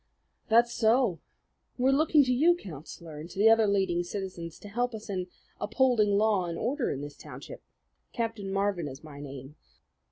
"That's 0.49 0.73
so. 0.73 1.19
We're 1.77 1.91
looking 1.91 2.23
to 2.23 2.33
you, 2.33 2.55
Councillor, 2.55 3.19
and 3.19 3.29
to 3.29 3.37
the 3.37 3.51
other 3.51 3.67
leading 3.67 4.01
citizens, 4.01 4.57
to 4.61 4.67
help 4.67 4.95
us 4.95 5.11
in 5.11 5.27
upholding 5.59 6.17
law 6.17 6.45
and 6.47 6.57
order 6.57 6.89
in 6.89 7.01
this 7.01 7.15
township. 7.15 7.61
Captain 8.11 8.51
Marvin 8.51 8.87
is 8.87 9.03
my 9.03 9.19
name." 9.19 9.57